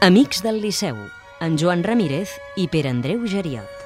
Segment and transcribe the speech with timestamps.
[0.00, 0.94] Amics del Liceu,
[1.40, 3.77] en Joan Ramírez i Pere Andreu Geriot.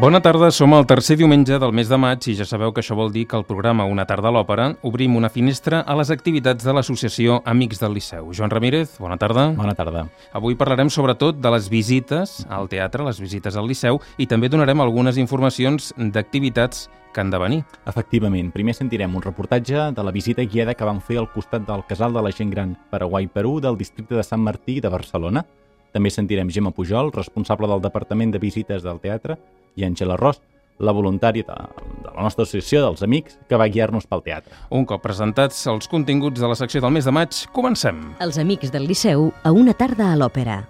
[0.00, 2.94] Bona tarda, som el tercer diumenge del mes de maig i ja sabeu que això
[2.96, 6.64] vol dir que el programa Una tarda a l'òpera obrim una finestra a les activitats
[6.64, 8.30] de l'associació Amics del Liceu.
[8.32, 9.50] Joan Ramírez, bona tarda.
[9.58, 10.06] Bona tarda.
[10.32, 14.80] Avui parlarem sobretot de les visites al teatre, les visites al Liceu, i també donarem
[14.80, 17.62] algunes informacions d'activitats que han de venir.
[17.84, 21.84] Efectivament, primer sentirem un reportatge de la visita guiada que van fer al costat del
[21.84, 25.44] Casal de la Gent Gran Paraguai-Perú del districte de Sant Martí de Barcelona.
[25.92, 29.36] També sentirem Gemma Pujol, responsable del Departament de Visites del Teatre,
[29.76, 30.40] i Àngela Ros,
[30.80, 31.58] la voluntària de,
[32.04, 34.56] de la nostra associació dels amics que va guiar-nos pel teatre.
[34.72, 38.02] Un cop presentats els continguts de la secció del mes de maig, comencem.
[38.24, 40.62] Els Amics del Liceu a una tarda a l'òpera.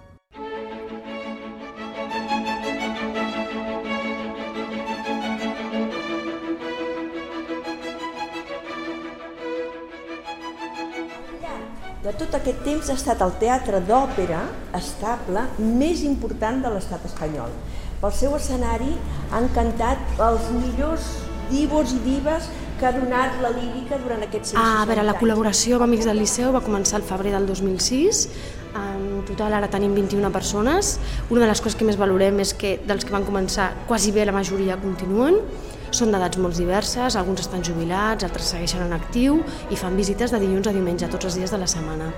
[12.01, 14.39] De tot aquest temps ha estat el teatre d'òpera
[14.75, 17.53] estable més important de l'estat espanyol.
[18.01, 18.95] Pel seu escenari
[19.29, 21.03] han cantat els millors
[21.51, 22.47] divos i dives
[22.79, 25.19] que ha donat la lírica durant aquests 160 A veure, la anys.
[25.21, 28.23] col·laboració amb Amics del Liceu va començar al febrer del 2006.
[28.79, 30.95] En total ara tenim 21 persones.
[31.29, 34.25] Una de les coses que més valorem és que dels que van començar quasi bé
[34.25, 35.37] la majoria continuen.
[35.93, 40.39] Són d'edats molt diverses, alguns estan jubilats, altres segueixen en actiu i fan visites de
[40.41, 42.09] dilluns a diumenge tots els dies de la setmana.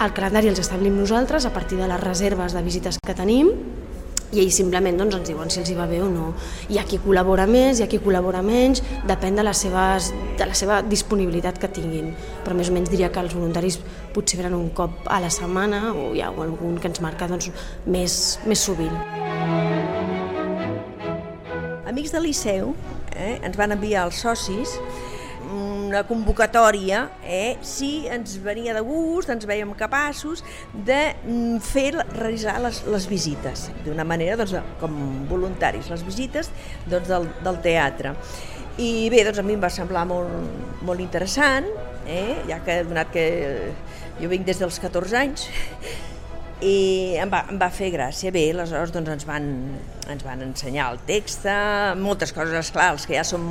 [0.00, 3.52] El calendari els establim nosaltres a partir de les reserves de visites que tenim
[4.30, 6.30] i ells simplement doncs, ens diuen si els hi va bé o no.
[6.70, 10.46] Hi ha qui col·labora més, hi ha qui col·labora menys, depèn de, les seves, de
[10.46, 12.12] la seva disponibilitat que tinguin.
[12.44, 13.80] Però més o menys diria que els voluntaris
[14.14, 17.50] potser venen un cop a la setmana o hi ha algun que ens marca doncs,
[17.86, 18.94] més, més sovint.
[21.90, 22.74] Amics del Liceu
[23.16, 24.78] eh, ens van enviar els socis
[25.50, 32.58] una convocatòria eh, si ens venia de gust, ens veiem capaços de mm, fer, realitzar
[32.62, 34.96] les, les visites d'una manera doncs, com
[35.30, 36.50] voluntaris, les visites
[36.86, 38.14] doncs, del, del teatre.
[38.80, 40.30] I bé, doncs a mi em va semblar molt,
[40.86, 41.66] molt interessant,
[42.06, 43.26] eh, ja que donat que
[44.20, 45.48] jo vinc des dels 14 anys,
[46.60, 48.32] i em va, em va fer gràcia.
[48.34, 49.46] Bé, aleshores doncs, ens, van,
[50.12, 51.46] ens van ensenyar el text,
[52.00, 53.46] moltes coses, esclar, els que ja som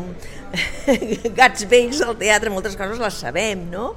[1.39, 3.91] gats vells del teatre, moltes coses les sabem, no?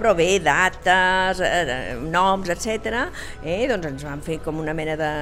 [0.00, 3.06] Però bé, dates, eh, noms, etc.
[3.44, 5.14] Eh, doncs ens van fer com una mena de,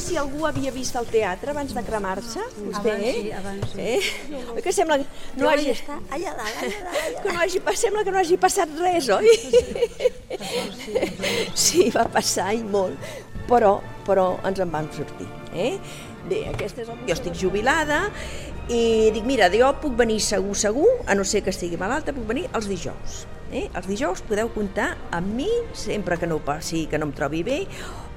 [0.06, 2.44] si algú havia vist el teatre abans de cremar-se.
[2.60, 3.12] Vostè, eh?
[3.16, 3.82] sí, abans sí.
[3.82, 4.42] Eh?
[4.54, 5.06] Oi que sembla que
[5.40, 5.72] no hagi...
[5.74, 9.10] està allà dalt, allà dalt, allà Que no hagi, sembla que no hagi passat res,
[9.16, 9.32] oi?
[11.66, 13.10] Sí, va passar i molt,
[13.50, 15.26] però, però ens en vam sortir.
[15.56, 15.74] Eh?
[16.30, 17.02] Bé, aquesta és el...
[17.08, 18.04] jo estic jubilada
[18.66, 22.26] i dic, mira, jo puc venir segur, segur, a no ser que estigui malalta, puc
[22.30, 23.24] venir els dijous.
[23.54, 23.68] Eh?
[23.68, 27.60] Els dijous podeu comptar amb mi, sempre que no passi, que no em trobi bé,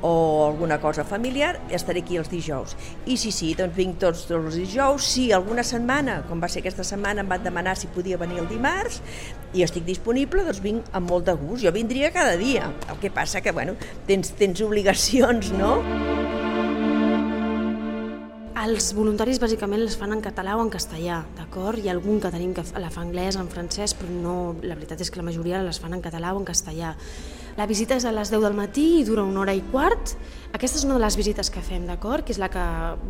[0.01, 2.75] o alguna cosa familiar, estaré aquí els dijous.
[3.05, 5.03] I sí, sí, doncs vinc tots, els dijous.
[5.03, 8.49] Sí, alguna setmana, com va ser aquesta setmana, em van demanar si podia venir el
[8.49, 9.01] dimarts,
[9.53, 11.63] i estic disponible, doncs vinc amb molt de gust.
[11.65, 12.71] Jo vindria cada dia.
[12.89, 13.75] El que passa que, bueno,
[14.07, 15.79] tens, tens obligacions, no?
[18.59, 21.79] Els voluntaris bàsicament les fan en català o en castellà, d'acord?
[21.79, 24.99] Hi ha algun que tenim que la fa anglès, en francès, però no, la veritat
[25.01, 26.91] és que la majoria les fan en català o en castellà.
[27.57, 30.13] La visita és a les 10 del matí i dura una hora i quart.
[30.49, 32.25] Aquesta és una de les visites que fem, d'acord?
[32.25, 32.61] Que és la que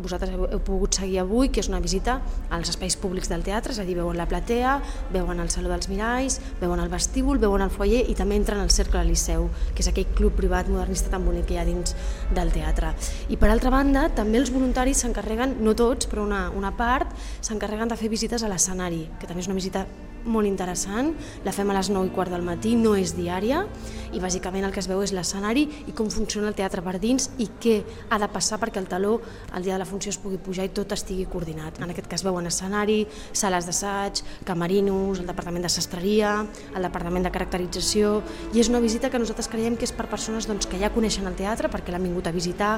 [0.04, 2.18] vosaltres heu, pogut seguir avui, que és una visita
[2.52, 4.74] als espais públics del teatre, és a dir, veuen la platea,
[5.14, 8.68] veuen el Saló dels Miralls, veuen el vestíbul, veuen el foyer i també entren al
[8.74, 11.96] Cercle Liceu, que és aquell club privat modernista tan bonic que hi ha dins
[12.36, 12.92] del teatre.
[13.32, 17.88] I per altra banda, també els voluntaris s'encarreguen, no tots, però una, una part, s'encarreguen
[17.88, 19.86] de fer visites a l'escenari, que també és una visita
[20.24, 21.14] molt interessant,
[21.44, 23.64] la fem a les 9 i quart del matí, no és diària,
[24.12, 27.28] i bàsicament el que es veu és l'escenari i com funciona el teatre per dins
[27.38, 27.76] i què
[28.10, 29.20] ha de passar perquè el taló
[29.54, 31.78] el dia de la funció es pugui pujar i tot estigui coordinat.
[31.80, 36.34] En aquest cas veuen escenari, sales d'assaig, camerinos, el departament de sastreria,
[36.74, 38.16] el departament de caracterització,
[38.54, 41.28] i és una visita que nosaltres creiem que és per persones doncs, que ja coneixen
[41.30, 42.72] el teatre, perquè l'han vingut a visitar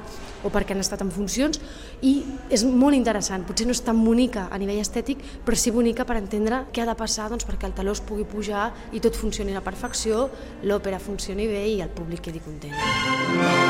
[0.44, 1.60] o perquè han estat en funcions,
[2.02, 2.18] i
[2.52, 3.46] és molt interessant.
[3.48, 6.88] Potser no és tan bonica a nivell estètic, però sí bonica per entendre què ha
[6.88, 10.28] de passar doncs, perquè el taló es pugui pujar i tot funcioni a la perfecció,
[10.68, 13.61] l'òpera funcioni bé i el públic quedi content.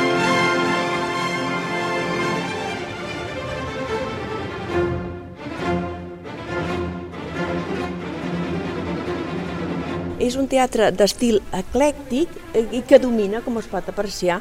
[10.22, 14.40] És un teatre d'estil eclèctic i que domina, com es pot apreciar,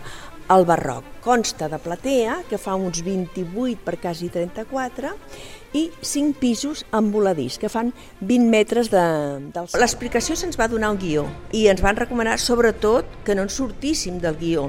[0.51, 1.06] el barroc.
[1.24, 5.13] Consta de platea, que fa uns 28 per quasi 34,
[5.78, 9.04] i 5 pisos amb voladís, que fan 20 metres de,
[9.56, 9.80] d'alçada.
[9.81, 11.25] L'explicació se'ns va donar al guió
[11.56, 14.68] i ens van recomanar sobretot que no ens sortíssim del guió.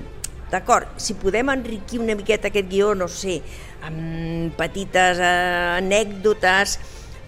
[0.52, 3.40] D'acord, si podem enriquir una miqueta aquest guió, no sé,
[3.88, 6.76] amb petites eh, anècdotes,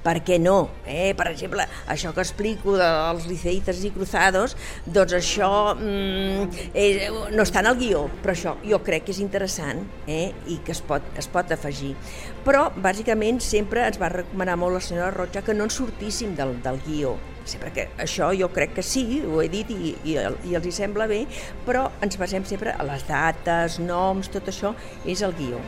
[0.04, 0.68] per què no?
[0.86, 1.14] Eh?
[1.16, 7.64] Per exemple, això que explico dels liceites i cruzados, doncs això mm, eh, no està
[7.64, 10.32] en el guió, però això jo crec que és interessant eh?
[10.52, 11.94] i que es pot, es pot afegir.
[12.44, 16.58] Però, bàsicament, sempre ens va recomanar molt la senyora Roja que no ens sortíssim del,
[16.64, 17.14] del guió,
[17.48, 20.74] sempre que això jo crec que sí, ho he dit i, i, i els hi
[20.74, 21.24] sembla bé,
[21.68, 24.74] però ens basem sempre a les dates, noms, tot això
[25.04, 25.62] és el guió.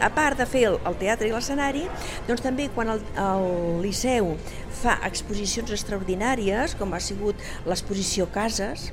[0.00, 1.84] A part de fer el, el teatre i l'escenari,
[2.28, 3.46] doncs també quan el, el
[3.84, 4.34] Liceu
[4.80, 8.90] fa exposicions extraordinàries, com ha sigut l'exposició Cases,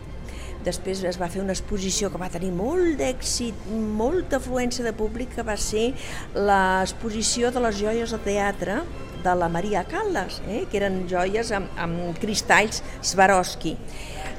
[0.67, 5.31] després es va fer una exposició que va tenir molt d'èxit, molta afluència de públic,
[5.35, 5.91] que va ser
[6.35, 8.81] l'exposició de les joies de teatre
[9.23, 10.65] de la Maria Callas, eh?
[10.69, 13.75] que eren joies amb, amb cristalls Swarovski.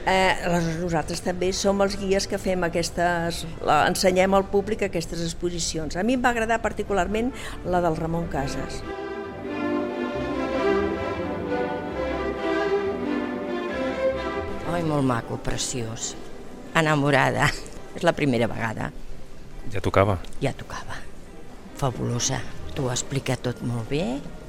[0.09, 0.37] Eh,
[0.81, 5.99] nosaltres també som els guies que fem aquestes, la, ensenyem al públic aquestes exposicions.
[6.01, 7.29] A mi em va agradar particularment
[7.69, 8.81] la del Ramon Casas.
[14.73, 16.15] Ai, molt maco, preciós.
[16.79, 17.51] Enamorada.
[17.99, 18.93] És la primera vegada.
[19.73, 20.17] Ja tocava.
[20.41, 20.97] Ja tocava.
[21.77, 22.41] Fabulosa.
[22.77, 24.05] T'ho explica tot molt bé,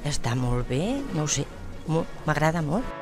[0.07, 0.83] està molt bé,
[1.15, 1.47] no ho sé,
[1.89, 2.98] m'agrada molt.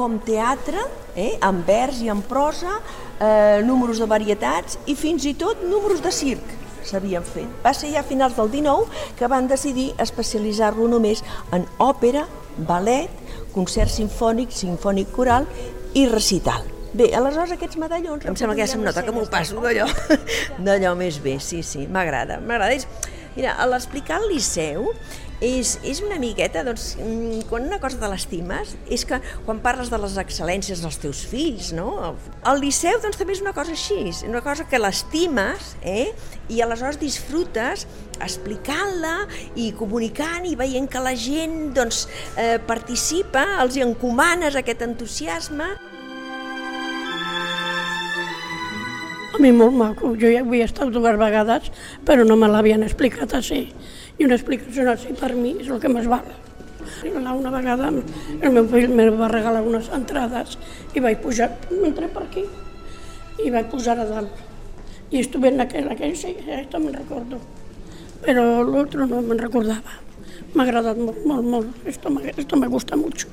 [0.00, 0.80] Com teatre,
[1.12, 2.78] eh, en vers i en prosa,
[3.20, 6.56] eh, números de varietats i fins i tot números de circ
[6.88, 7.48] s'havien fet.
[7.60, 8.88] Va ser ja a finals del 19
[9.18, 11.20] que van decidir especialitzar-lo només
[11.52, 12.24] en òpera,
[12.56, 13.12] ballet,
[13.52, 15.46] concert sinfònic, sinfònic coral
[15.92, 16.64] i recital.
[16.96, 18.24] Bé, aleshores aquests medallons...
[18.24, 19.86] Em sembla que ja se'm nota que m'ho passo d'allò
[20.66, 22.40] d'allò més bé, sí, sí, m'agrada.
[22.40, 22.80] M'agrada.
[23.36, 24.88] Mira, a l'explicar al Liceu
[25.40, 29.90] és, és una miqueta, doncs, mm, quan una cosa te l'estimes, és que quan parles
[29.90, 32.14] de les excel·lències dels teus fills, no?
[32.46, 36.12] El Liceu, doncs, també és una cosa així, és una cosa que l'estimes, eh?
[36.52, 37.86] I aleshores disfrutes
[38.20, 39.26] explicant-la
[39.56, 42.06] i comunicant i veient que la gent, doncs,
[42.36, 45.70] eh, participa, els hi encomanes aquest entusiasme.
[49.30, 51.70] A mi molt maco, jo ja havia estat dues vegades,
[52.04, 53.70] però no me l'havien explicat així
[54.20, 56.26] i una explicació així per mi és el que més val.
[57.08, 60.58] Una vegada el meu fill me va regalar unes entrades
[60.94, 62.44] i vaig pujar, m'entré per aquí
[63.40, 64.42] i vaig pujar a dalt.
[65.10, 67.40] I estuve en aquell, aquell sí, això me'n recordo.
[68.20, 69.96] Però l'altre no me'n recordava.
[70.52, 71.86] M'ha agradat molt, molt, molt.
[71.88, 73.28] Esto esto me gusta mucho.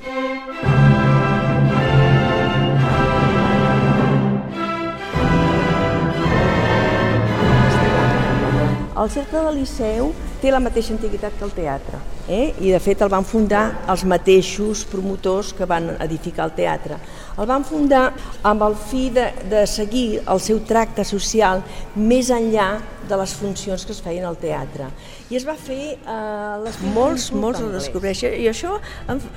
[8.98, 10.12] El Cercle del Liceu
[10.42, 11.98] té la mateixa antiguitat que el teatre,
[12.30, 12.52] eh?
[12.62, 16.98] i de fet el van fundar els mateixos promotors que van edificar el teatre.
[17.38, 18.04] El van fundar
[18.46, 21.62] amb el fi de, de seguir el seu tracte social
[21.96, 22.68] més enllà
[23.08, 24.90] de les funcions que es feien al teatre.
[25.30, 25.96] I es va fer...
[25.98, 28.76] Eh, les molts, molts el descobreixen, i això,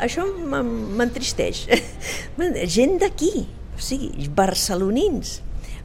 [0.02, 1.66] això m'entristeix.
[2.78, 3.46] Gent d'aquí,
[3.78, 5.40] o sigui, barcelonins,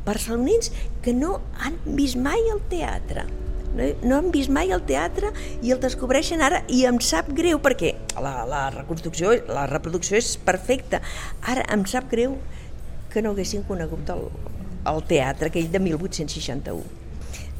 [0.06, 3.26] barcelonins que no han vist mai el teatre
[3.76, 7.94] no han vist mai el teatre i el descobreixen ara i em sap greu perquè
[8.22, 11.02] la, la reconstrucció, la reproducció és perfecta.
[11.46, 12.38] Ara em sap greu
[13.12, 14.28] que no haguessin conegut el,
[14.86, 17.04] el teatre aquell de 1861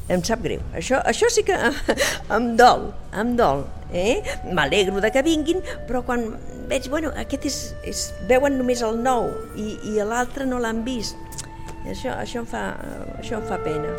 [0.07, 0.61] em sap greu.
[0.77, 1.55] Això, això sí que
[2.37, 3.65] em dol, em dol.
[3.91, 4.21] Eh?
[4.55, 6.29] M'alegro de que vinguin, però quan
[6.71, 11.19] veig, bueno, aquest és, és veuen només el nou i, i l'altre no l'han vist.
[11.87, 12.67] Això, això, em fa,
[13.19, 13.95] això em fa pena.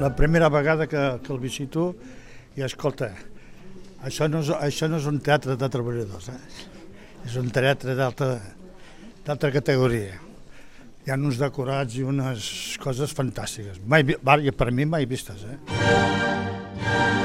[0.00, 1.94] La primera vegada que, que el visito
[2.56, 3.10] i escolta,
[4.04, 6.40] això no és, això no és un teatre de treballadors, eh?
[7.24, 10.20] és un teatre d'altra categoria.
[11.04, 14.04] Hi ha uns decorats i unes coses fantàstiques, mai,
[14.56, 15.44] per mi mai vistes.
[15.44, 17.23] Eh?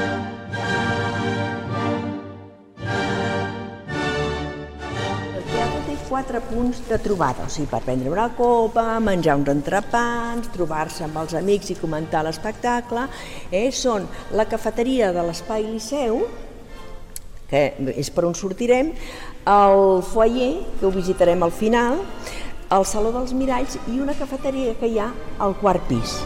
[6.30, 11.18] Quatre punts de trobada, o sigui, per prendre una copa, menjar uns entrepans, trobar-se amb
[11.18, 13.08] els amics i comentar l'espectacle,
[13.50, 13.66] eh?
[13.74, 14.06] són
[14.38, 16.22] la cafeteria de l'Espai Liceu,
[17.50, 17.64] que
[17.98, 18.92] és per on sortirem,
[19.50, 21.98] el foyer, que ho visitarem al final,
[22.70, 25.10] el Saló dels Miralls i una cafeteria que hi ha
[25.42, 26.20] al quart pis.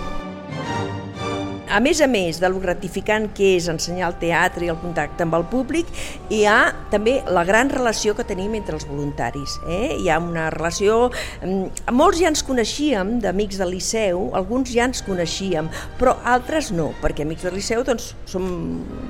[1.74, 5.24] A més a més de lo gratificant que és ensenyar el teatre i el contacte
[5.26, 5.88] amb el públic,
[6.30, 6.58] hi ha
[6.92, 9.56] també la gran relació que tenim entre els voluntaris.
[9.66, 9.96] Eh?
[9.98, 11.08] Hi ha una relació...
[11.42, 15.66] mm, Molts ja ens coneixíem d'amics del Liceu, alguns ja ens coneixíem,
[15.98, 18.46] però altres no, perquè amics del Liceu doncs, som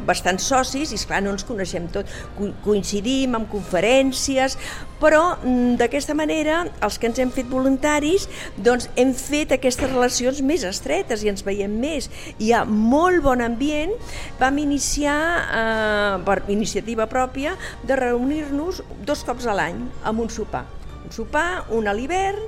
[0.09, 2.09] bastants socis i, esclar, no ens coneixem tot.
[2.39, 4.57] Co- Coincidim amb conferències,
[5.05, 8.25] però mm, d'aquesta manera els que ens hem fet voluntaris
[8.57, 12.09] doncs hem fet aquestes relacions més estretes i ens veiem més.
[12.55, 13.91] Hi ha molt bon ambient.
[14.39, 20.63] Vam iniciar eh, per iniciativa pròpia de reunir-nos dos cops a l'any amb un sopar.
[21.03, 22.39] Un sopar, un a l'hivern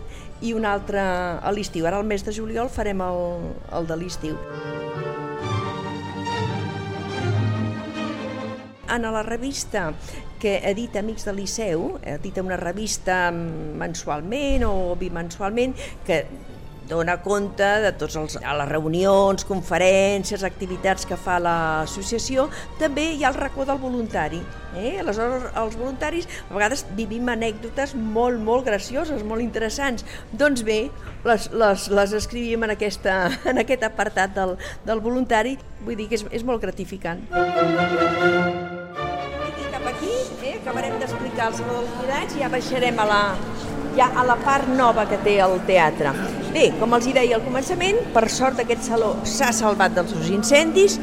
[0.47, 1.91] i un altre a l'estiu.
[1.91, 4.39] Ara al mes de juliol farem el, el de l'estiu.
[8.97, 9.93] en la revista
[10.39, 15.75] que edita Amics del Liceu, edita una revista mensualment o bimensualment
[16.07, 16.23] que
[16.89, 22.49] dona compte de tots els, a les reunions, conferències, activitats que fa l'associació,
[22.81, 24.41] també hi ha el racó del voluntari.
[24.77, 24.99] Eh?
[25.01, 30.05] Aleshores, els voluntaris a vegades vivim anècdotes molt, molt gracioses, molt interessants.
[30.33, 30.91] Doncs bé,
[31.27, 36.21] les, les, les escrivim en, aquesta, en aquest apartat del, del voluntari, vull dir que
[36.21, 37.25] és, és molt gratificant.
[39.47, 40.57] Aquí cap aquí, eh?
[40.61, 43.23] acabarem d'explicar el Saló dels Miralls i ja baixarem a la,
[43.97, 46.13] ja a la part nova que té el teatre.
[46.57, 50.31] Bé, com els hi deia al començament, per sort aquest saló s'ha salvat dels seus
[50.33, 50.95] incendis,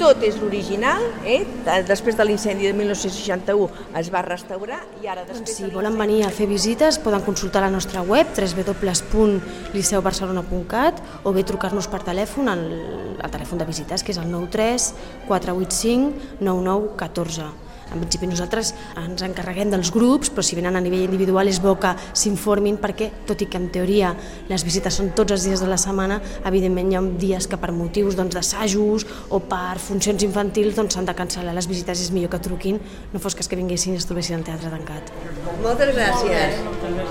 [0.00, 1.44] tot és l'original, eh?
[1.84, 3.68] després de l'incendi de 1961
[4.00, 5.44] es va restaurar i ara després...
[5.44, 11.44] Doncs si volen venir a fer visites poden consultar la nostra web www.liceubarcelona.cat o bé
[11.52, 12.64] trucar-nos per telèfon al,
[13.20, 14.88] al telèfon de visites que és el 93
[15.28, 17.63] 485 9914.
[17.92, 21.74] En principi nosaltres ens encarreguem dels grups, però si venen a nivell individual és bo
[21.80, 24.14] que s'informin perquè, tot i que en teoria
[24.48, 27.72] les visites són tots els dies de la setmana, evidentment hi ha dies que per
[27.76, 32.14] motius doncs, d'assajos o per funcions infantils doncs, s'han de cancel·lar les visites i és
[32.14, 32.80] millor que truquin,
[33.12, 35.12] no fos cas que vinguessin i es trobessin al teatre tancat.
[35.62, 36.62] Moltes gràcies.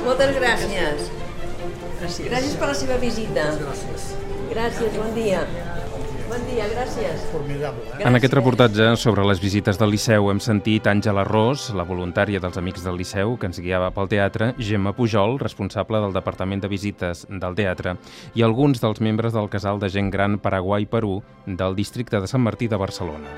[0.04, 1.08] Moltes gràcies.
[2.02, 2.28] Gràcies.
[2.28, 3.48] Gràcies per la seva visita.
[4.52, 5.46] Gràcies, bon dia.
[6.30, 7.24] Bon dia, gràcies.
[7.32, 7.84] Formidable.
[8.00, 8.08] Eh?
[8.08, 12.58] En aquest reportatge sobre les visites del Liceu hem sentit Àngela Ros, la voluntària dels
[12.58, 17.26] Amics del Liceu, que ens guiava pel teatre, Gemma Pujol, responsable del Departament de Visites
[17.30, 17.98] del Teatre,
[18.34, 22.72] i alguns dels membres del Casal de Gent Gran Paraguai-Perú del districte de Sant Martí
[22.72, 23.36] de Barcelona.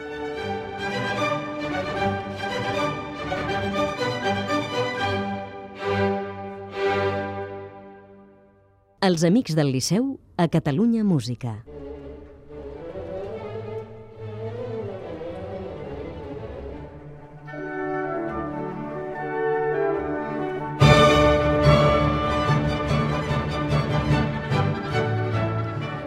[9.06, 11.60] Els Amics del Liceu a Catalunya Música.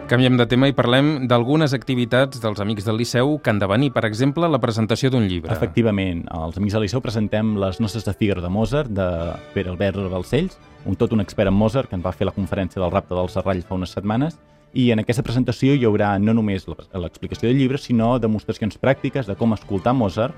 [0.09, 3.91] Canviem de tema i parlem d'algunes activitats dels Amics del Liceu que han de venir.
[3.93, 5.53] Per exemple, la presentació d'un llibre.
[5.53, 9.05] Efectivament, els Amics del Liceu presentem les nostres de Figaro de Mozart, de
[9.53, 10.57] Pere Albert Balcells,
[10.89, 13.29] un tot un expert en Mozart que ens va fer la conferència del rapte del
[13.29, 14.39] Serrall fa unes setmanes,
[14.73, 19.35] i en aquesta presentació hi haurà no només l'explicació del llibre, sinó demostracions pràctiques de
[19.39, 20.35] com escoltar Mozart,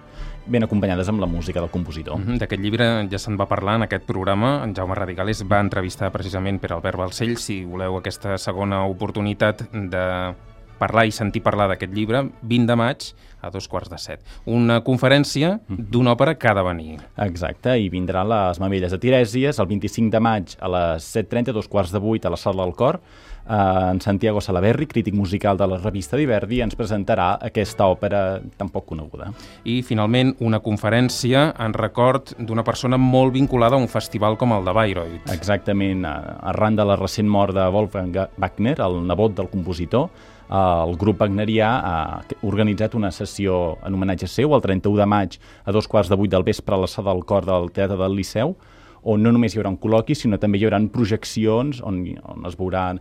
[0.48, 2.18] ben acompanyades amb la música del compositor.
[2.20, 4.64] Mhm, D'aquest llibre ja se'n va parlar en aquest programa.
[4.64, 7.38] En Jaume Radicales va entrevistar precisament per Albert Balcell.
[7.38, 10.34] Si voleu aquesta segona oportunitat de
[10.82, 13.12] parlar i sentir parlar d'aquest llibre, 20 de maig
[13.42, 14.22] a dos quarts de set.
[14.46, 17.00] Una conferència d'una òpera que ha de venir.
[17.26, 21.70] Exacte, i vindrà les Mamelles de Tirèsies el 25 de maig a les 7.30, dos
[21.70, 23.02] quarts de vuit a la Sala del Cor.
[23.42, 28.70] Eh, en Santiago Salaberri, crític musical de la revista Diverdi, ens presentarà aquesta òpera tan
[28.70, 29.32] poc coneguda.
[29.66, 34.68] I, finalment, una conferència en record d'una persona molt vinculada a un festival com el
[34.68, 35.32] de Bayreuth.
[35.34, 40.10] Exactament, eh, arran de la recent mort de Wolfgang Wagner, el nebot del compositor,
[40.52, 41.98] el grup wagnerià ha
[42.44, 46.32] organitzat una sessió en homenatge seu el 31 de maig a dos quarts de vuit
[46.32, 48.56] del vespre a la sala del cor del Teatre del Liceu,
[49.02, 52.58] on no només hi haurà un col·loqui, sinó també hi haurà projeccions on, on es
[52.60, 52.92] veurà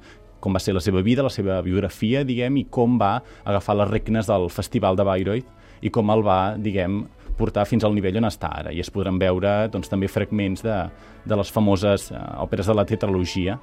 [0.41, 3.91] com va ser la seva vida, la seva biografia, diguem, i com va agafar les
[3.91, 7.03] regnes del Festival de Bayreuth i com el va, diguem,
[7.37, 8.73] portar fins al nivell on està ara.
[8.73, 10.79] I es podran veure doncs, també fragments de,
[11.25, 13.59] de les famoses eh, òperes de la tetralogia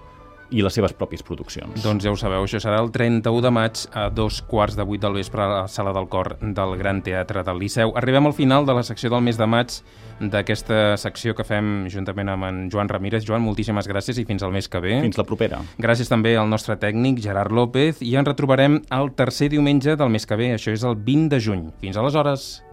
[0.51, 1.82] i les seves pròpies produccions.
[1.84, 5.01] Doncs ja ho sabeu, això serà el 31 de maig a dos quarts de vuit
[5.01, 7.94] del vespre a la Sala del Cor del Gran Teatre del Liceu.
[8.00, 9.80] Arribem al final de la secció del mes de maig
[10.20, 13.25] d'aquesta secció que fem juntament amb en Joan Ramírez.
[13.27, 15.00] Joan, moltíssimes gràcies i fins al mes que ve.
[15.04, 15.62] Fins la propera.
[15.77, 20.25] Gràcies també al nostre tècnic, Gerard López, i ens retrobarem el tercer diumenge del mes
[20.25, 21.68] que ve, això és el 20 de juny.
[21.84, 22.66] Fins aleshores.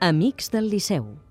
[0.00, 1.25] Amics del Liceu.